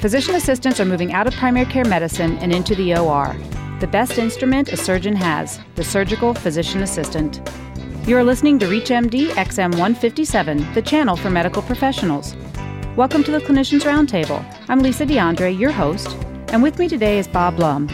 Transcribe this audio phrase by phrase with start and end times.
[0.00, 3.36] Physician assistants are moving out of primary care medicine and into the OR.
[3.80, 7.42] The best instrument a surgeon has the surgical physician assistant.
[8.06, 12.34] You are listening to ReachMD XM 157, the channel for medical professionals.
[12.96, 14.42] Welcome to the Clinicians Roundtable.
[14.70, 16.16] I'm Lisa DeAndre, your host,
[16.48, 17.86] and with me today is Bob Blum.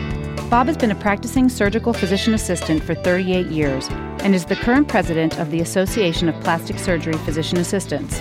[0.48, 3.88] Bob has been a practicing surgical physician assistant for 38 years
[4.20, 8.20] and is the current president of the Association of Plastic Surgery Physician Assistants.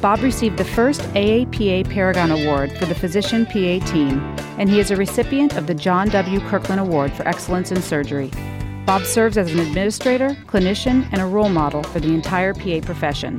[0.00, 4.20] Bob received the first AAPA Paragon Award for the Physician PA team,
[4.58, 6.40] and he is a recipient of the John W.
[6.40, 8.30] Kirklin Award for Excellence in Surgery.
[8.86, 13.38] Bob serves as an administrator, clinician, and a role model for the entire PA profession.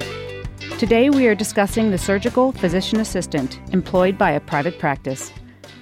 [0.80, 5.32] Today, we are discussing the surgical physician assistant employed by a private practice.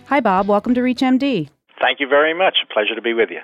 [0.07, 0.47] Hi, Bob.
[0.47, 1.49] Welcome to ReachMD.
[1.81, 2.57] Thank you very much.
[2.63, 3.39] A pleasure to be with you.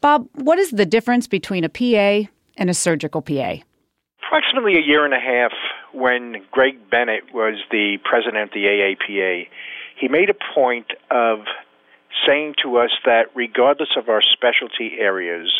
[0.00, 3.56] Bob, what is the difference between a PA and a surgical PA?
[4.24, 5.52] Approximately a year and a half
[5.92, 9.48] when Greg Bennett was the president of the AAPA,
[9.98, 11.40] he made a point of
[12.26, 15.50] saying to us that regardless of our specialty areas,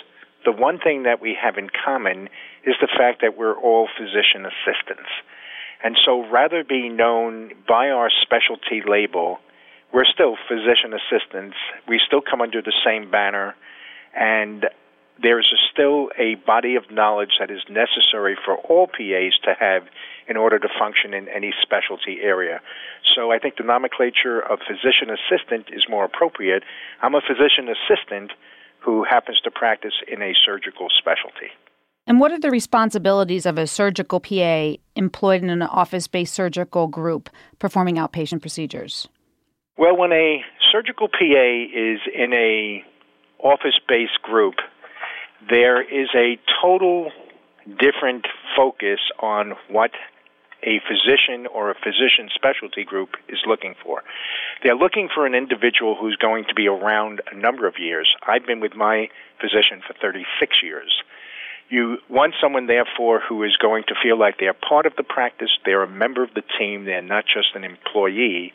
[0.44, 2.28] the one thing that we have in common
[2.64, 5.10] is the fact that we're all physician assistants.
[5.82, 9.38] And so rather be known by our specialty label,
[9.92, 11.56] we're still physician assistants.
[11.86, 13.54] We still come under the same banner
[14.14, 14.66] and
[15.20, 19.82] there's still a body of knowledge that is necessary for all PAs to have
[20.28, 22.60] in order to function in any specialty area.
[23.14, 26.62] So I think the nomenclature of physician assistant is more appropriate.
[27.02, 28.32] I'm a physician assistant
[28.80, 31.50] who happens to practice in a surgical specialty.
[32.06, 36.86] And what are the responsibilities of a surgical PA employed in an office based surgical
[36.86, 39.08] group performing outpatient procedures?
[39.76, 42.84] Well, when a surgical PA is in a
[43.38, 44.54] office based group,
[45.50, 47.10] there is a total
[47.78, 49.90] different focus on what
[50.62, 54.02] a physician or a physician specialty group is looking for.
[54.62, 58.14] They're looking for an individual who's going to be around a number of years.
[58.26, 59.08] I've been with my
[59.40, 61.02] physician for 36 years.
[61.68, 65.50] You want someone, therefore, who is going to feel like they're part of the practice,
[65.64, 68.54] they're a member of the team, they're not just an employee,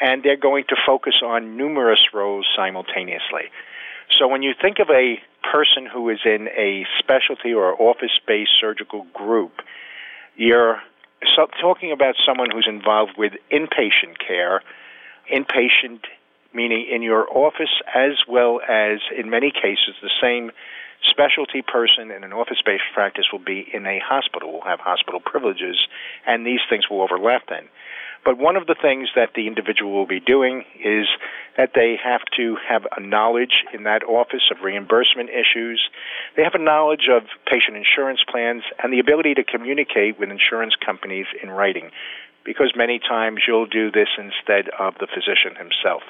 [0.00, 3.50] and they're going to focus on numerous roles simultaneously.
[4.18, 5.16] So when you think of a
[5.52, 9.52] person who is in a specialty or office based surgical group,
[10.36, 10.80] you're
[11.34, 14.62] so talking about someone who's involved with inpatient care,
[15.32, 16.00] inpatient
[16.52, 20.50] meaning in your office as well as in many cases the same
[21.10, 25.20] specialty person in an office based practice will be in a hospital, will have hospital
[25.20, 25.76] privileges,
[26.26, 27.68] and these things will overlap then.
[28.26, 31.06] But one of the things that the individual will be doing is
[31.56, 35.88] that they have to have a knowledge in that office of reimbursement issues.
[36.36, 40.74] They have a knowledge of patient insurance plans and the ability to communicate with insurance
[40.84, 41.92] companies in writing,
[42.44, 46.02] because many times you'll do this instead of the physician himself.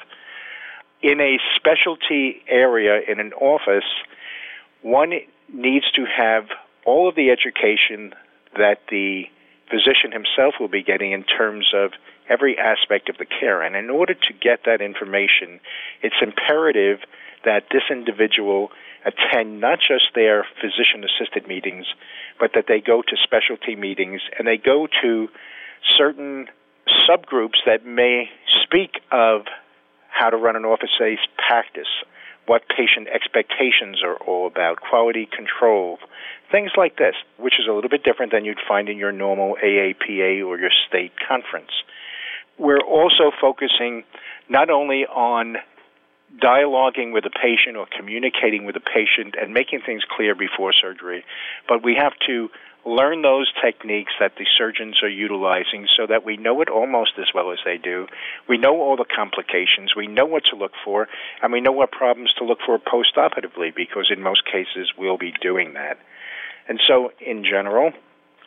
[1.03, 3.85] In a specialty area in an office,
[4.81, 5.13] one
[5.53, 6.45] needs to have
[6.87, 8.15] all of the education
[8.57, 9.25] that the
[9.69, 11.91] physician himself will be getting in terms of
[12.29, 13.63] every aspect of the care.
[13.63, 15.61] And in order to get that information,
[16.03, 17.01] it's imperative
[17.45, 18.71] that this individual
[19.05, 21.87] attend not just their physician assisted meetings,
[22.41, 25.29] but that they go to specialty meetings and they go to
[25.97, 26.47] certain
[27.09, 28.29] subgroups that may
[28.65, 29.43] speak of
[30.09, 31.89] how to run an office based practice,
[32.47, 35.99] what patient expectations are all about, quality control,
[36.51, 39.57] things like this, which is a little bit different than you'd find in your normal
[39.63, 41.71] AAPA or your state conference.
[42.59, 44.05] We're also focusing
[44.49, 45.57] not only on
[46.43, 51.25] dialoguing with the patient or communicating with the patient and making things clear before surgery,
[51.69, 52.49] but we have to
[52.87, 57.27] learn those techniques that the surgeons are utilizing so that we know it almost as
[57.35, 58.07] well as they do.
[58.49, 61.09] We know all the complications, we know what to look for,
[61.43, 65.35] and we know what problems to look for postoperatively because in most cases we'll be
[65.43, 65.99] doing that.
[66.69, 67.93] And so, in general,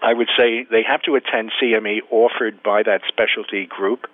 [0.02, 4.08] I would say they have to attend CME offered by that specialty group,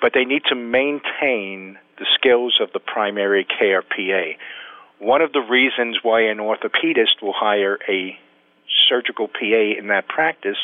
[0.00, 4.38] but they need to maintain the skills of the primary care PA.
[4.98, 8.18] One of the reasons why an orthopedist will hire a
[8.88, 10.58] surgical PA in that practice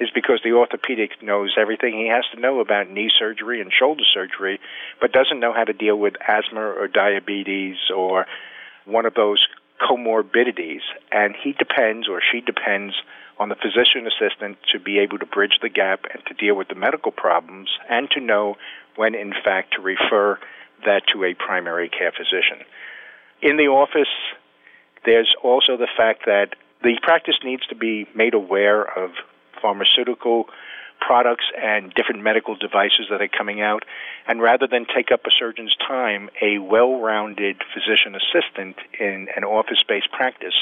[0.00, 4.04] is because the orthopedic knows everything he has to know about knee surgery and shoulder
[4.12, 4.58] surgery,
[5.00, 8.26] but doesn't know how to deal with asthma or diabetes or
[8.84, 9.46] one of those
[9.80, 10.80] comorbidities.
[11.12, 12.94] And he depends or she depends
[13.38, 16.68] on the physician assistant to be able to bridge the gap and to deal with
[16.68, 18.56] the medical problems and to know
[18.96, 20.38] when, in fact, to refer
[20.84, 22.64] that to a primary care physician.
[23.40, 24.12] In the office,
[25.04, 29.10] there's also the fact that the practice needs to be made aware of
[29.60, 30.46] pharmaceutical
[31.06, 33.84] products and different medical devices that are coming out.
[34.26, 39.44] And rather than take up a surgeon's time, a well rounded physician assistant in an
[39.44, 40.54] office based practice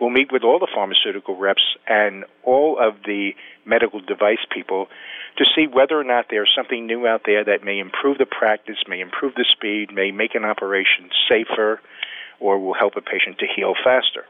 [0.00, 3.32] will meet with all the pharmaceutical reps and all of the
[3.64, 4.88] medical device people
[5.36, 8.76] to see whether or not there's something new out there that may improve the practice,
[8.88, 11.80] may improve the speed, may make an operation safer,
[12.40, 14.24] or will help a patient to heal faster.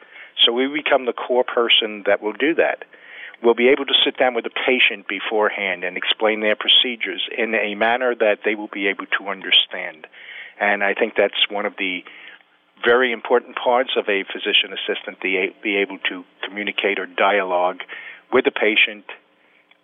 [0.45, 2.85] So we become the core person that will do that
[3.43, 7.55] will be able to sit down with the patient beforehand and explain their procedures in
[7.55, 10.07] a manner that they will be able to understand.
[10.61, 12.05] And I think that's one of the
[12.85, 17.81] very important parts of a physician assistant, to be able to communicate or dialogue
[18.33, 19.05] with the patient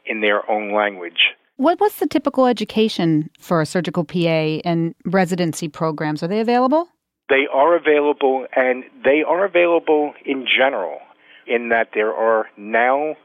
[0.06, 1.34] in their own language.
[1.56, 6.22] What, what's the typical education for a surgical PA and residency programs?
[6.22, 6.88] Are they available?
[7.28, 10.99] They are available, and they are available in general,
[11.46, 13.16] in that there are now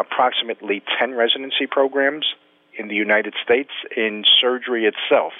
[0.00, 2.24] approximately 10 residency programs
[2.76, 5.32] in the United States in surgery itself.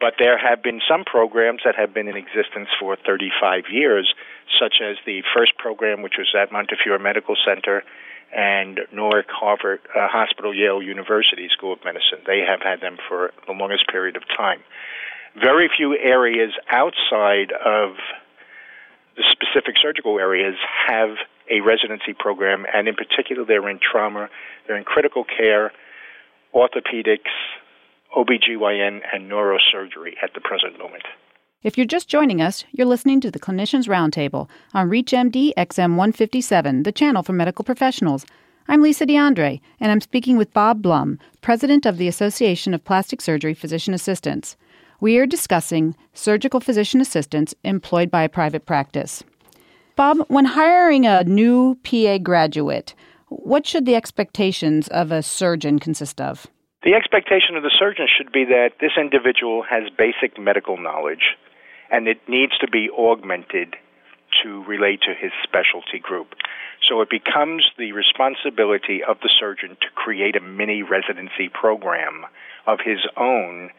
[0.00, 4.12] But there have been some programs that have been in existence for 35 years,
[4.58, 7.84] such as the first program, which was at Montefiore Medical Center
[8.34, 12.18] and Norwalk Harvard uh, Hospital, Yale University School of Medicine.
[12.26, 14.60] They have had them for the longest period of time.
[15.40, 17.94] Very few areas outside of
[19.16, 20.56] the specific surgical areas
[20.88, 21.10] have
[21.52, 24.28] a residency program, and in particular, they're in trauma,
[24.66, 25.70] they're in critical care,
[26.54, 27.32] orthopedics,
[28.16, 31.04] OBGYN, and neurosurgery at the present moment.
[31.62, 36.82] If you're just joining us, you're listening to the Clinicians Roundtable on ReachMD XM 157,
[36.82, 38.26] the channel for medical professionals.
[38.66, 43.20] I'm Lisa DeAndre, and I'm speaking with Bob Blum, president of the Association of Plastic
[43.20, 44.56] Surgery Physician Assistants.
[45.00, 49.22] We are discussing surgical physician assistants employed by a private practice.
[49.94, 52.94] Bob, when hiring a new PA graduate,
[53.28, 56.46] what should the expectations of a surgeon consist of?
[56.82, 61.36] The expectation of the surgeon should be that this individual has basic medical knowledge
[61.90, 63.76] and it needs to be augmented
[64.42, 66.34] to relate to his specialty group.
[66.88, 72.24] So it becomes the responsibility of the surgeon to create a mini residency program
[72.66, 73.70] of his own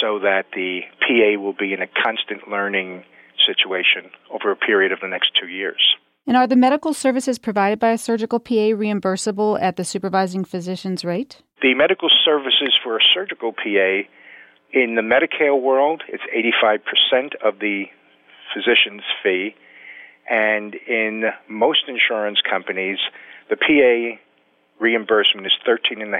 [0.00, 3.04] so that the PA will be in a constant learning
[3.48, 5.96] situation over a period of the next two years.
[6.26, 11.02] And are the medical services provided by a surgical PA reimbursable at the supervising physician's
[11.04, 11.40] rate?
[11.62, 14.04] The medical services for a surgical PA
[14.72, 16.22] in the Medicare world, it's
[16.62, 17.84] 85% of the
[18.52, 19.54] physician's fee.
[20.28, 22.98] And in most insurance companies,
[23.48, 24.20] the PA
[24.78, 26.12] reimbursement is 13.5%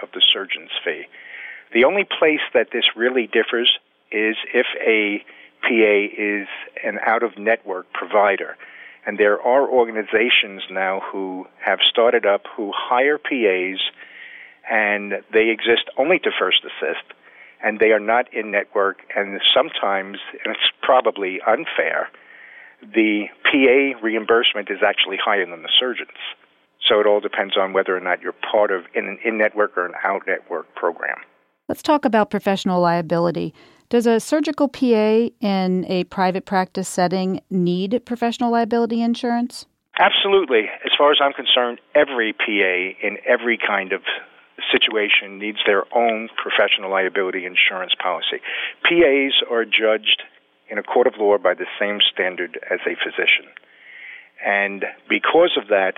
[0.00, 1.06] of the surgeon's fee.
[1.72, 3.78] The only place that this really differs
[4.12, 5.24] is if a
[5.66, 6.46] PA is
[6.84, 8.56] an out of network provider.
[9.06, 13.80] And there are organizations now who have started up who hire PAs
[14.70, 17.04] and they exist only to First Assist
[17.62, 22.10] and they are not in network and sometimes, and it's probably unfair,
[22.82, 26.10] the PA reimbursement is actually higher than the surgeon's.
[26.86, 29.86] So it all depends on whether or not you're part of an in network or
[29.86, 31.16] an out network program.
[31.68, 33.54] Let's talk about professional liability.
[33.90, 39.66] Does a surgical PA in a private practice setting need professional liability insurance?
[39.98, 40.62] Absolutely.
[40.84, 44.02] As far as I'm concerned, every PA in every kind of
[44.72, 48.40] situation needs their own professional liability insurance policy.
[48.82, 50.22] PAs are judged
[50.68, 53.46] in a court of law by the same standard as a physician.
[54.44, 55.94] And because of that,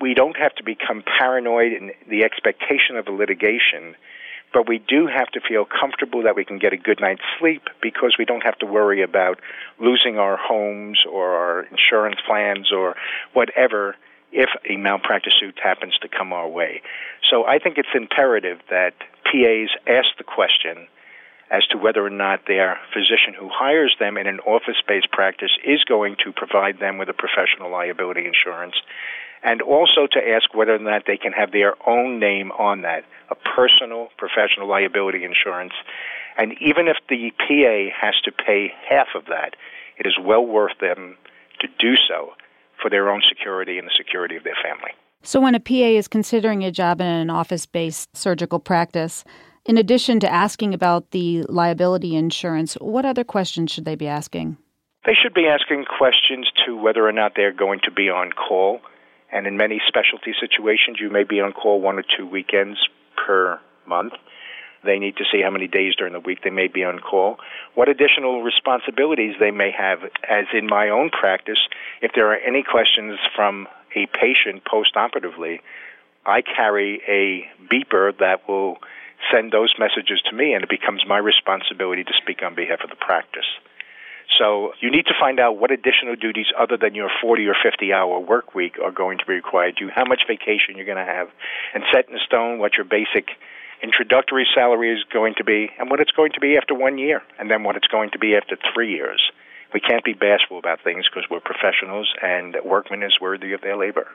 [0.00, 3.94] we don't have to become paranoid in the expectation of a litigation
[4.52, 7.62] but we do have to feel comfortable that we can get a good night's sleep
[7.80, 9.40] because we don't have to worry about
[9.78, 12.96] losing our homes or our insurance plans or
[13.32, 13.96] whatever
[14.32, 16.82] if a malpractice suit happens to come our way.
[17.28, 20.86] So I think it's imperative that PAs ask the question
[21.50, 25.50] as to whether or not their physician who hires them in an office based practice
[25.64, 28.76] is going to provide them with a professional liability insurance
[29.42, 33.04] and also to ask whether or not they can have their own name on that,
[33.30, 35.72] a personal professional liability insurance.
[36.36, 39.56] And even if the PA has to pay half of that,
[39.98, 41.16] it is well worth them
[41.60, 42.32] to do so
[42.80, 44.90] for their own security and the security of their family.
[45.22, 49.22] So, when a PA is considering a job in an office based surgical practice,
[49.66, 54.56] in addition to asking about the liability insurance, what other questions should they be asking?
[55.04, 58.80] They should be asking questions to whether or not they're going to be on call
[59.32, 62.78] and in many specialty situations, you may be on call one or two weekends
[63.16, 64.14] per month.
[64.82, 67.38] They need to see how many days during the week they may be on call,
[67.74, 70.02] what additional responsibilities they may have.
[70.28, 71.58] As in my own practice,
[72.00, 75.60] if there are any questions from a patient post operatively,
[76.24, 78.78] I carry a beeper that will
[79.30, 82.90] send those messages to me, and it becomes my responsibility to speak on behalf of
[82.90, 83.46] the practice.
[84.38, 87.92] So you need to find out what additional duties other than your 40 or 50
[87.92, 91.12] hour work week are going to be required you, how much vacation you're going to
[91.12, 91.28] have,
[91.74, 93.28] and set in stone what your basic
[93.82, 97.22] introductory salary is going to be and what it's going to be after one year
[97.38, 99.20] and then what it's going to be after three years.
[99.72, 103.76] We can't be bashful about things because we're professionals and workman is worthy of their
[103.76, 104.08] labor.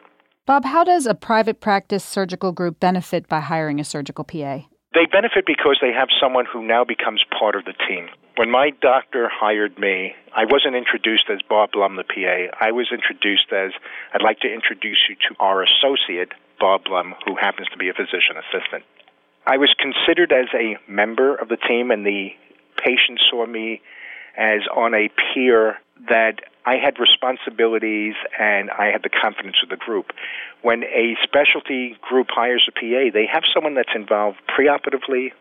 [0.45, 4.60] Bob, how does a private practice surgical group benefit by hiring a surgical PA?
[4.95, 8.07] They benefit because they have someone who now becomes part of the team.
[8.37, 12.55] When my doctor hired me, I wasn't introduced as Bob Blum, the PA.
[12.59, 13.71] I was introduced as
[14.13, 17.93] I'd like to introduce you to our associate, Bob Blum, who happens to be a
[17.93, 18.83] physician assistant.
[19.45, 22.29] I was considered as a member of the team, and the
[22.77, 23.81] patients saw me
[24.37, 25.77] as on a peer
[26.09, 30.12] that I had responsibilities and I had the confidence of the group.
[30.63, 35.31] When a specialty group hires a PA, they have someone that's involved preoperatively,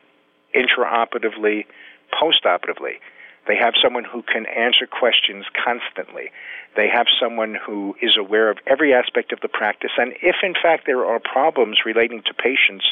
[0.54, 1.64] intraoperatively,
[2.12, 3.00] postoperatively.
[3.46, 6.30] They have someone who can answer questions constantly.
[6.76, 9.92] They have someone who is aware of every aspect of the practice.
[9.98, 12.86] And if, in fact, there are problems relating to patients,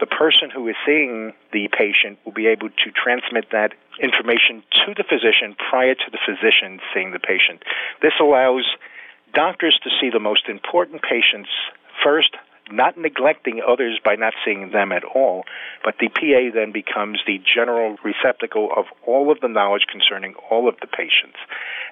[0.00, 4.94] the person who is seeing the patient will be able to transmit that information to
[4.94, 7.62] the physician prior to the physician seeing the patient.
[8.00, 8.64] This allows
[9.34, 11.50] doctors to see the most important patients
[12.02, 12.36] first,
[12.70, 15.44] not neglecting others by not seeing them at all,
[15.84, 20.68] but the PA then becomes the general receptacle of all of the knowledge concerning all
[20.68, 21.38] of the patients.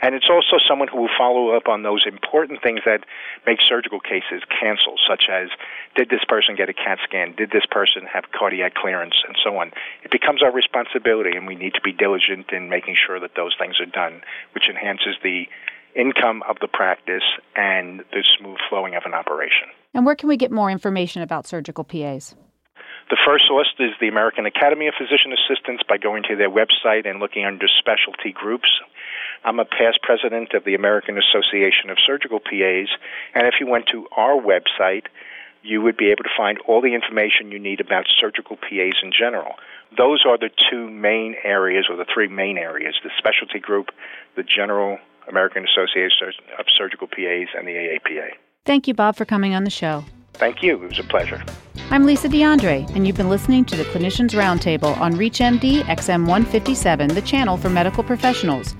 [0.02, 3.04] And it's also someone who will follow up on those important things that
[3.46, 5.48] make surgical cases cancel, such as
[5.96, 7.34] did this person get a CAT scan?
[7.36, 9.22] Did this person have cardiac clearance?
[9.26, 9.70] And so on.
[10.02, 13.54] It becomes our responsibility, and we need to be diligent in making sure that those
[13.58, 14.22] things are done,
[14.54, 15.46] which enhances the
[15.94, 17.24] income of the practice
[17.56, 19.68] and the smooth flowing of an operation.
[19.94, 22.34] And where can we get more information about surgical PAs?
[23.10, 27.06] The first source is the American Academy of Physician Assistants by going to their website
[27.06, 28.68] and looking under specialty groups.
[29.44, 32.88] I'm a past president of the American Association of Surgical PAs,
[33.34, 35.04] and if you went to our website,
[35.62, 39.12] you would be able to find all the information you need about surgical PAs in
[39.12, 39.52] general.
[39.96, 43.90] Those are the two main areas, or the three main areas the specialty group,
[44.36, 46.28] the general American Association
[46.58, 48.30] of Surgical PAs, and the AAPA.
[48.64, 50.04] Thank you, Bob, for coming on the show.
[50.34, 50.82] Thank you.
[50.82, 51.42] It was a pleasure.
[51.90, 57.22] I'm Lisa DeAndre, and you've been listening to the Clinicians Roundtable on ReachMD XM157, the
[57.22, 58.74] channel for medical professionals.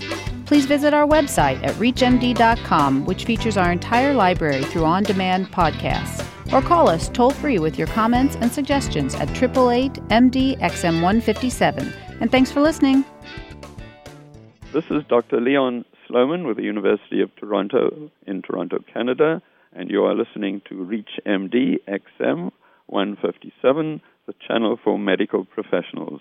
[0.47, 6.27] Please visit our website at reachmd.com, which features our entire library through on demand podcasts.
[6.53, 12.21] Or call us toll free with your comments and suggestions at 888 MD XM157.
[12.21, 13.05] And thanks for listening.
[14.73, 15.41] This is Dr.
[15.41, 19.43] Leon Sloman with the University of Toronto in Toronto, Canada,
[19.73, 22.51] and you are listening to ReachMD XM
[22.87, 26.21] 157, the channel for medical professionals.